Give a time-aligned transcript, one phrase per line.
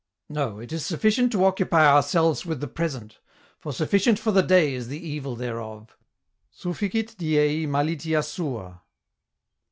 [0.29, 3.19] No, it is enough to occupy ourselves with the present,
[3.59, 5.95] for' Sufficient for the day is the evil thereof,'
[6.61, 8.81] —'sufficit diei malitia sua.